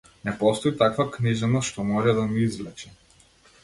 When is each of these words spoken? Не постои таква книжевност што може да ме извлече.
Не 0.27 0.31
постои 0.39 0.71
таква 0.79 1.05
книжевност 1.17 1.71
што 1.71 1.87
може 1.93 2.19
да 2.23 2.29
ме 2.35 2.43
извлече. 2.49 2.95